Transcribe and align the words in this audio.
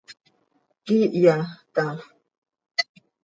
¿Quíihya 0.85 1.37
tafp? 1.73 1.99